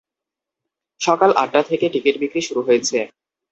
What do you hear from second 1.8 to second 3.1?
Ticket বিক্রি শুরু হয়েছে।